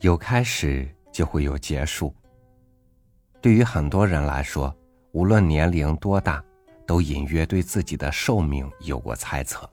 [0.00, 2.14] 有开始就会有结束。
[3.40, 4.74] 对于很多人来说，
[5.12, 6.42] 无论年龄多大，
[6.86, 9.68] 都隐约对自己的寿命有过猜测，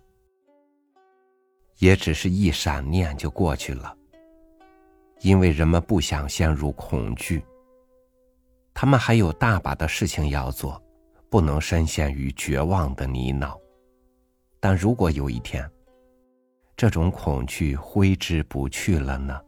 [1.78, 3.96] 也只是一闪念就过去了。
[5.22, 7.44] 因为人们不想陷入恐惧，
[8.74, 10.82] 他们还有大把的事情要做，
[11.30, 13.56] 不能深陷于绝望的泥淖。
[14.60, 15.70] 但如果有一天，
[16.76, 19.40] 这种恐惧挥之不去了呢？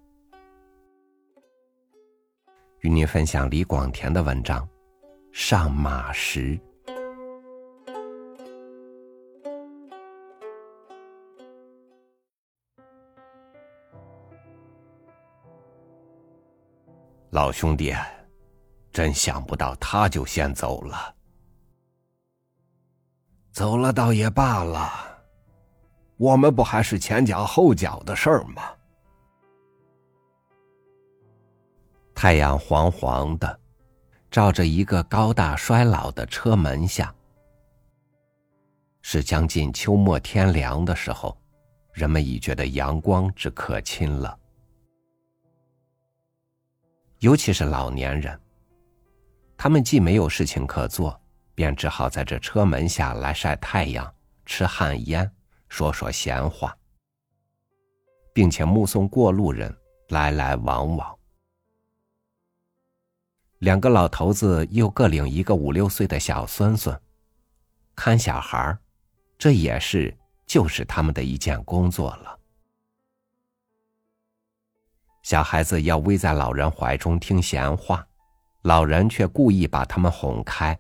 [2.81, 4.61] 与您分享李广田的文章
[5.31, 6.57] 《上马时》。
[17.31, 17.93] 老兄弟，
[18.91, 21.15] 真想不到他就先走了。
[23.51, 24.89] 走了倒也罢了，
[26.17, 28.61] 我们不还是前脚后脚的事儿吗？
[32.19, 33.59] 太阳黄黄的，
[34.31, 37.13] 照着一个高大衰老的车门下。
[39.03, 41.39] 是将近秋末天凉的时候，
[41.93, 44.35] 人们已觉得阳光之可亲了。
[47.19, 48.41] 尤其是老年人，
[49.55, 51.21] 他们既没有事情可做，
[51.53, 54.11] 便只好在这车门下来晒太阳、
[54.43, 55.31] 吃旱烟、
[55.69, 56.75] 说说闲话，
[58.33, 59.71] 并且目送过路人
[60.09, 61.16] 来来往往。
[63.59, 66.95] 两个老头子又各领一个五六岁的小孙孙，
[67.95, 68.77] 看小孩，
[69.35, 72.39] 这也是就是他们的一件工作了。
[75.23, 78.07] 小孩子要偎在老人怀中听闲话，
[78.61, 80.77] 老人却故意把他们哄开，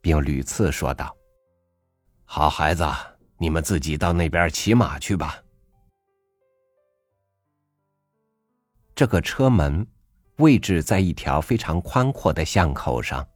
[0.00, 1.12] 并屡次说道
[2.24, 2.86] ：“好孩子，
[3.38, 5.42] 你们自己到那边骑马去吧。”
[8.94, 9.84] 这个车门。
[10.40, 13.26] 位置在一条非常宽阔的巷口上，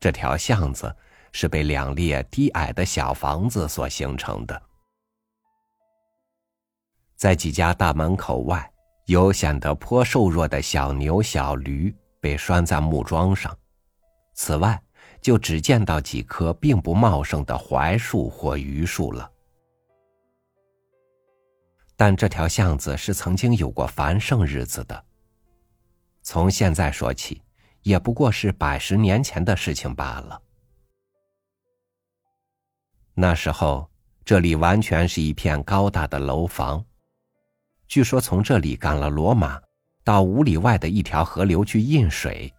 [0.00, 0.94] 这条巷子
[1.32, 4.62] 是被两列低矮的小房子所形成的。
[7.16, 8.72] 在几家大门口外，
[9.06, 13.56] 有显得颇瘦弱的小牛、小驴被拴在木桩上。
[14.34, 14.80] 此外，
[15.20, 19.30] 就只见到几棵并不茂盛的槐树或榆树了。
[21.96, 25.04] 但这条巷子是曾经有过繁盛日子的。
[26.32, 27.42] 从现在说起，
[27.82, 30.40] 也不过是百十年前的事情罢了。
[33.12, 33.86] 那时候，
[34.24, 36.82] 这里完全是一片高大的楼房。
[37.86, 39.60] 据说从这里赶了骡马，
[40.02, 42.50] 到五里外的一条河流去印水。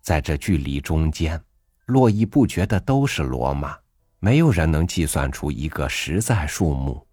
[0.00, 1.42] 在这距离中间，
[1.86, 3.76] 络绎不绝的都是骡马，
[4.20, 7.04] 没有人能计算出一个实在数目。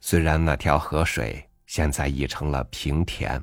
[0.00, 1.46] 虽然那条河水。
[1.72, 3.42] 现在已成了平田，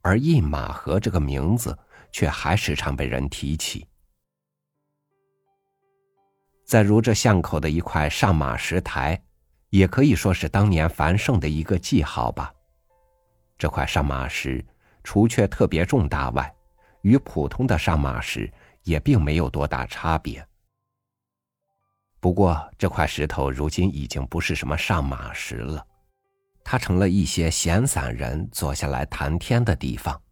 [0.00, 1.78] 而印马河这个名字
[2.10, 3.86] 却还时常被人提起。
[6.64, 9.22] 在如这巷口的一块上马石台，
[9.68, 12.50] 也可以说是当年繁盛的一个记号吧。
[13.58, 14.64] 这块上马石
[15.04, 16.50] 除却特别重大外，
[17.02, 18.50] 与普通的上马石
[18.84, 20.42] 也并没有多大差别。
[22.20, 25.86] 不过这块石头如今已经不是什么上马石了。
[26.70, 30.22] 它成了一些闲散人坐下来谈天的地方，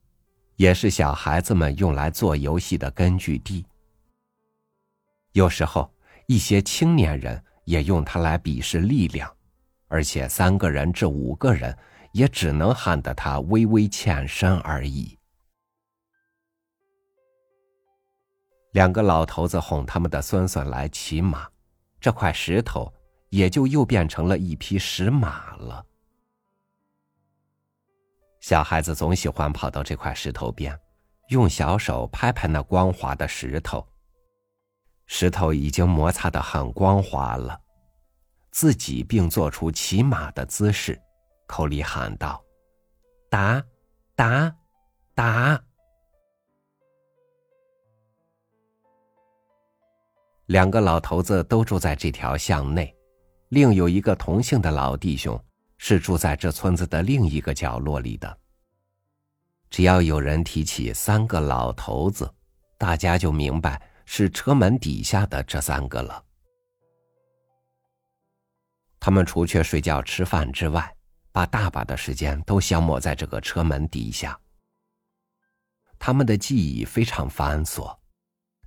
[0.55, 3.67] 也是小孩子们用来做游戏的根据地。
[5.33, 5.93] 有时候，
[6.27, 9.29] 一些青年人也用它来比试力量，
[9.89, 11.77] 而且三个人至五个人
[12.13, 15.19] 也只能喊得他微微欠身而已。
[18.75, 21.49] 两个老头子哄他们的孙孙来骑马，
[22.01, 22.95] 这块石头
[23.29, 25.85] 也就又变成了一匹石马了。
[28.41, 30.79] 小孩子总喜欢跑到这块石头边，
[31.29, 33.87] 用小手拍拍那光滑的石头。
[35.07, 37.59] 石头已经摩擦的很光滑了，
[38.51, 41.01] 自己并做出骑马的姿势，
[41.47, 42.43] 口里喊道
[43.31, 43.63] ：“打，
[44.15, 44.55] 打，
[45.15, 45.63] 打！”
[50.47, 52.95] 两个老头子都住在这条巷内，
[53.49, 55.39] 另有一个同姓的老弟兄。
[55.79, 58.39] 是住在这村子的另一个角落里的。
[59.71, 62.33] 只要有人提起三个老头子，
[62.77, 66.25] 大家就明白是车门底下的这三个了。
[69.01, 70.95] 他们除却睡觉吃饭之外，
[71.31, 74.39] 把大把的时间都消磨在这个车门底下。
[75.99, 77.97] 他们的记忆非常繁琐，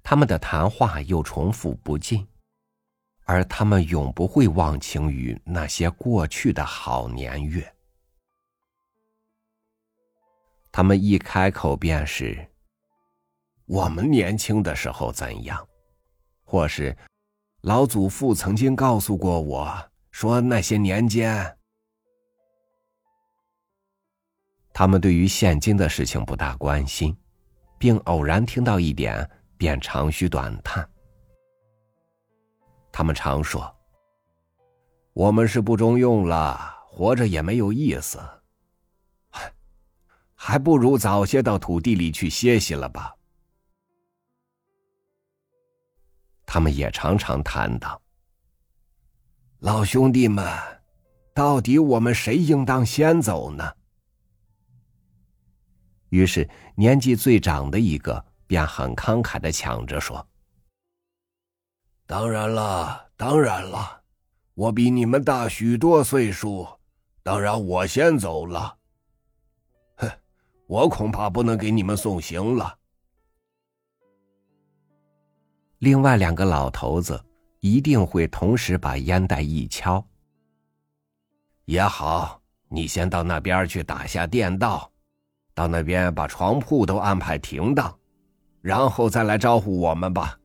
[0.04, 2.26] 他们的谈话又重复不尽。
[3.26, 7.74] 而他们永不会忘情于那些过去的好年月。
[10.72, 12.50] 他们一开口便是
[13.66, 15.68] ：“我们年轻的时候怎样？”
[16.44, 16.96] 或是
[17.62, 21.58] “老祖父曾经告诉过我说那些年间……”
[24.74, 27.16] 他们对于现今的事情不大关心，
[27.78, 30.90] 并偶然听到一点便长吁短叹。
[32.92, 33.74] 他们常说
[35.14, 38.20] ：“我们是不中用了，活着也没有意思。”
[40.36, 43.16] 还不如早些到土地里去歇息了吧。
[46.48, 48.02] 他们也常常谈到
[49.62, 50.44] ：“老兄弟们，
[51.34, 53.72] 到底我们谁应当先走呢？”
[56.10, 60.28] 于是年纪最长的一个便很慷慨的抢着说
[62.12, 64.02] ：“当然了，当然了，
[64.54, 66.68] 我比你们大许多岁数，
[67.24, 68.76] 当然我先走了。”
[69.96, 70.12] 哼
[70.68, 72.78] 我恐怕不能给你们送行了。
[75.78, 77.24] 另外两个老头子
[77.62, 80.06] 一定会同时把烟袋一敲。
[81.64, 84.92] 也好，你先到那边去打下电道，
[85.54, 87.98] 到那边把床铺都安排停当，
[88.60, 90.38] 然后再来招呼我们吧。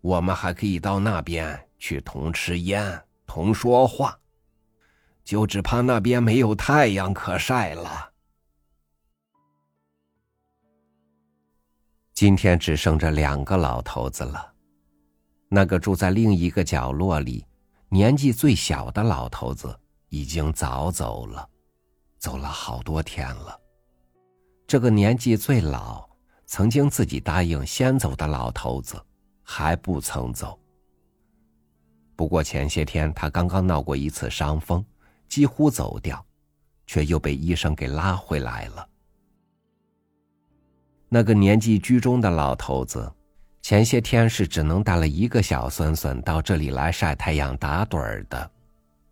[0.00, 4.18] 我们还可以到那边去同吃烟，同说话，
[5.24, 8.12] 就只怕那边没有太阳可晒了。
[12.14, 14.52] 今天只剩这两个老头子了。
[15.48, 17.44] 那个住在另一个角落里、
[17.88, 21.48] 年纪最小的老头子已经早走了，
[22.18, 23.58] 走了好多天了。
[24.66, 26.08] 这个年纪最老、
[26.46, 29.02] 曾经自己答应先走的老头子
[29.52, 30.56] 还不曾走。
[32.14, 34.84] 不过前些天他刚刚闹过一次伤风，
[35.28, 36.24] 几乎走掉，
[36.86, 38.88] 却又被医生给拉回来了。
[41.08, 43.12] 那个年纪居中的老头子，
[43.60, 48.48] 前些天是只能带了一个小孙孙到这里来晒太阳打盹儿的，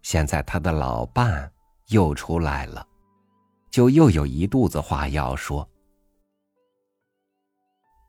[0.03, 1.51] 现在他的老伴
[1.89, 2.87] 又出来了，
[3.73, 5.69] 就又有一肚子话要说。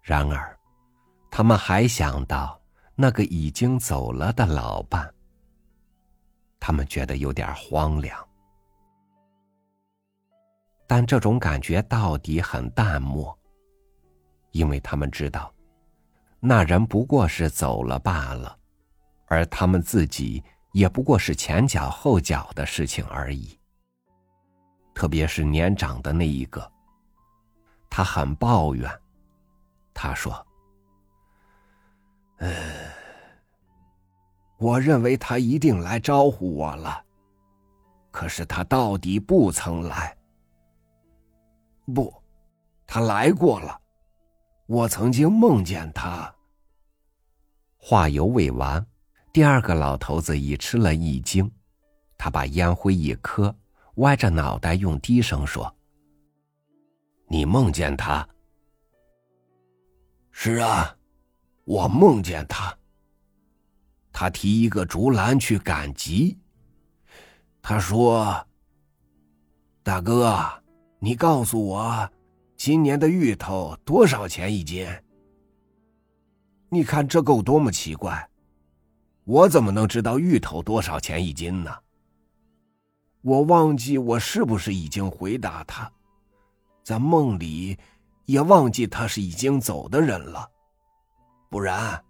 [0.03, 0.58] 然而，
[1.39, 2.61] 他们还想到
[2.95, 5.09] 那个已经走了的老伴，
[6.59, 8.27] 他们觉得有点荒凉，
[10.85, 13.33] 但这种感觉到底很淡漠。
[14.51, 15.49] 因为他们知道，
[16.41, 18.57] 那人不过是走了罢了，
[19.27, 20.43] 而他们自己
[20.73, 23.57] 也不过是前脚后脚的事情而已。
[24.93, 26.69] 特别是年长的那一个，
[27.89, 28.91] 他很抱怨，
[29.93, 30.45] 他说
[32.39, 32.51] ：“呃，
[34.57, 37.03] 我认为他一定来招呼我了，
[38.11, 40.17] 可是他到底不曾来。
[41.93, 42.13] 不，
[42.85, 43.79] 他来过了。”
[44.69, 46.31] 我曾经梦见他。
[47.79, 48.85] 话犹未完，
[49.33, 51.51] 第二个老头子已吃了一惊，
[52.19, 53.55] 他把烟灰一磕，
[53.95, 55.75] 歪着脑袋用低声说
[57.27, 58.29] ：“你梦见他
[60.29, 60.95] ？”“是啊，
[61.69, 62.75] 我梦见他。
[64.11, 66.35] 他提一个竹篮去赶集。
[67.61, 68.43] 他说
[69.83, 70.49] ：‘大哥，
[70.97, 72.09] 你告诉我。’”
[72.57, 74.85] 今年的芋头多少钱一斤？
[76.67, 78.27] 你看这够多么奇怪！
[79.23, 81.73] 我怎么能知道芋头多少钱一斤呢？
[83.21, 85.89] 我忘记我是不是已经回答他，
[86.83, 87.77] 在梦里
[88.25, 90.51] 也忘记他是已经走的人了。
[91.49, 92.03] 不然，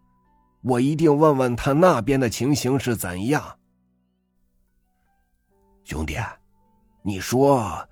[0.61, 3.57] 我一定问问他那边的情形是怎样。
[5.83, 6.17] 兄弟，
[7.01, 7.87] 你说。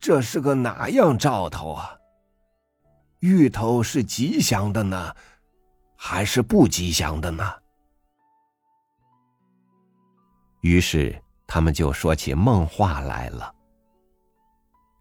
[0.00, 1.90] 这是个哪样兆头啊？
[3.18, 5.12] 芋头是吉祥的呢，
[5.96, 7.44] 还是不吉祥的呢？
[10.60, 13.52] 于是他们就说起梦话来了。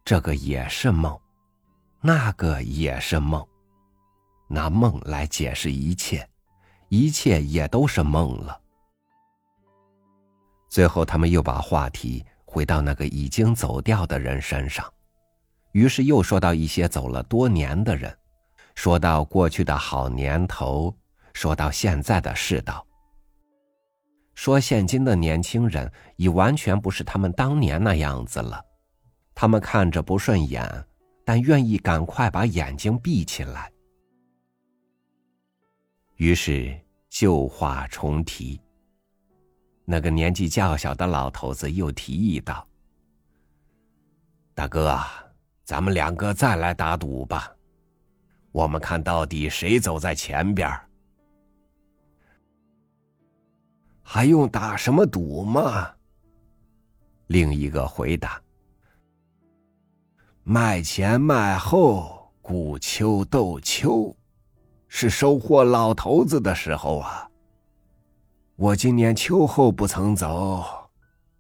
[0.04, 1.16] 这个也是梦，
[2.02, 3.48] 那个也是梦，
[4.48, 6.28] 拿梦来解释一切，
[6.90, 8.60] 一切也都是梦了。
[10.70, 12.26] 最后，他们又把话题。
[12.50, 14.92] 回到那个已经走掉的人身上，
[15.74, 18.18] 于是又说到一些走了多年的人，
[18.74, 20.96] 说到过去的好年头，
[21.34, 22.84] 说到现在的世道，
[24.34, 28.64] 说现今的年轻人已完全不是他们当年那样子了，
[29.36, 30.66] 他们看着不顺眼，
[31.26, 33.70] 但愿意赶快把眼睛闭起来。
[36.18, 36.76] 于是
[37.10, 38.60] 旧话重提。
[39.86, 42.68] 那个年纪较小的老头子又提议道
[44.54, 45.00] ：“大哥，
[45.64, 47.56] 咱们两个再来打赌吧，
[48.52, 50.84] 我们看到底谁走在前边儿。
[54.02, 55.94] 还用打什么赌吗？
[57.28, 58.42] 另一个回答
[60.44, 64.16] ：“卖前卖后，顾秋斗秋，
[65.00, 67.30] 是收获老头子的时候啊。
[68.56, 70.90] 我今年秋后不曾走，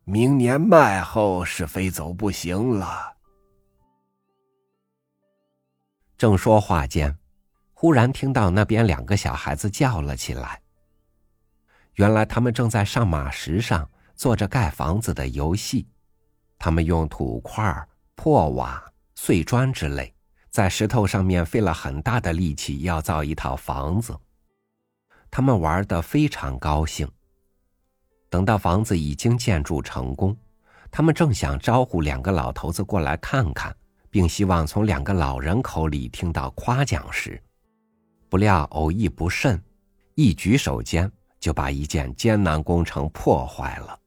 [0.03, 3.15] 明年卖后是非走不行了。”
[6.19, 7.17] 正说话间，
[7.73, 10.61] 忽然听到那边两个小孩子叫了起来。
[11.95, 15.87] 原来他们正在上马石上做着盖房子的游戏，
[16.59, 18.83] 他们用土块、破瓦、
[19.15, 20.13] 碎砖之类，
[20.49, 24.17] 在石头上面费了很大的力气，要造一套房子。
[25.29, 27.07] 他们玩的非常高兴。
[28.29, 30.35] 等到房子已经建筑成功，
[30.89, 33.75] 他们正想招呼两个老头子过来看看，
[34.09, 37.41] 并希望从两个老人口里听到夸奖时，
[38.29, 39.61] 不料偶一不慎，
[40.15, 41.11] 一举手间。
[41.39, 43.97] 就把一件艰难工程破坏了。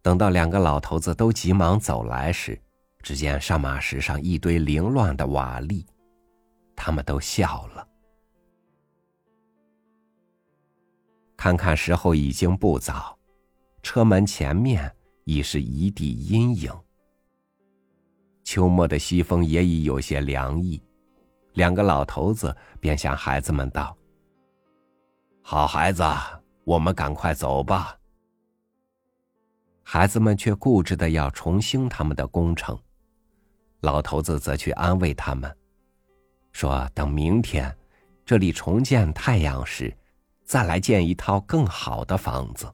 [0.00, 2.58] 等到两个老头子都急忙走来时，
[3.02, 5.84] 只见上马石上一堆凌乱的瓦砾，
[6.76, 7.88] 他们都笑了。
[11.36, 13.18] 看看时候已经不早，
[13.82, 14.94] 车门前面
[15.24, 16.72] 已是一地阴影。
[18.44, 20.80] 秋末的西风也已有些凉意，
[21.54, 23.96] 两个老头子便向孩子们道。
[25.42, 26.04] 好孩子，
[26.64, 27.98] 我们赶快走吧。
[29.82, 32.78] 孩子们却固执的要重兴他们的工程，
[33.82, 35.54] 老头子则去安慰他们，
[36.52, 37.72] 说等明天
[38.24, 39.94] 这里重见太阳时，
[40.44, 42.72] 再来建一套更好的房子。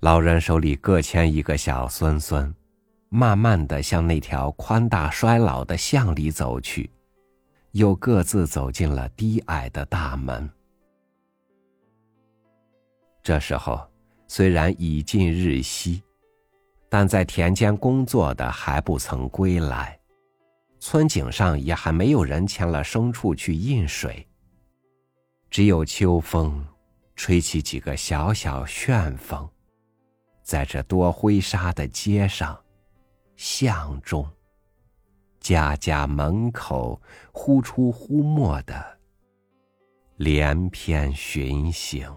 [0.00, 2.54] 老人手里各牵一个小孙孙，
[3.08, 6.90] 慢慢的向那条宽大衰老的巷里走去。
[7.72, 10.50] 又各自走进了低矮的大门。
[13.22, 13.80] 这时候，
[14.26, 16.02] 虽然已近日西，
[16.90, 19.96] 但在田间工作的还不曾归来，
[20.80, 24.26] 村井上也还没有人牵了牲畜去饮水。
[25.48, 26.66] 只有秋风，
[27.14, 29.48] 吹起几个小小旋风，
[30.42, 32.60] 在这多灰沙的街上、
[33.36, 34.28] 巷中。
[35.38, 37.00] 家家门口
[37.32, 38.98] 忽出忽没的
[40.16, 42.14] 连篇巡行，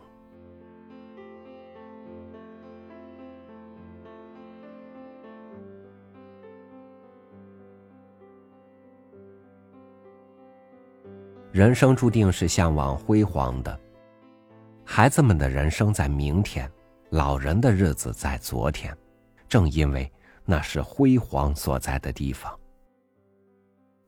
[11.53, 13.79] 人生注定是向往辉煌的。
[14.83, 16.67] 孩子们的人生在明天，
[17.11, 18.97] 老人的日子在昨天，
[19.47, 20.11] 正因为
[20.45, 22.51] 那是辉煌所在的地方。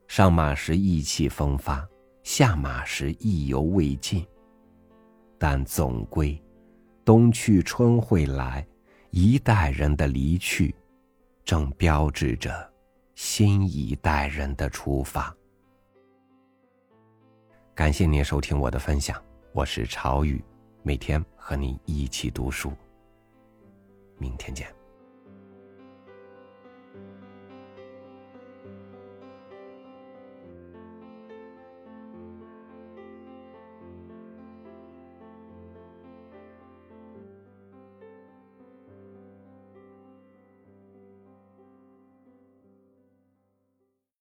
[0.08, 1.88] 上马时意气风发，
[2.24, 4.26] 下马时意犹未尽。
[5.38, 6.42] 但总归，
[7.06, 8.66] 冬去春会来，
[9.12, 10.74] 一代人的离去，
[11.44, 12.52] 正标志着
[13.14, 15.32] 新一代人的出发。
[17.76, 20.42] 感谢您收听我的分享，我是朝雨，
[20.82, 22.72] 每天和你一起读书。
[24.18, 24.75] 明天见。